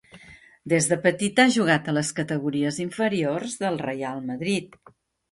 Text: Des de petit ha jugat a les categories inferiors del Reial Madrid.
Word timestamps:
Des 0.71 0.85
de 0.91 0.95
petit 1.01 1.41
ha 1.41 1.43
jugat 1.55 1.89
a 1.91 1.93
les 1.97 2.09
categories 2.19 2.79
inferiors 2.85 3.53
del 3.65 3.77
Reial 3.83 4.23
Madrid. 4.31 4.79